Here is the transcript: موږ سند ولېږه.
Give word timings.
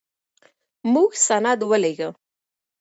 موږ 0.93 1.11
سند 1.25 1.59
ولېږه. 1.69 2.09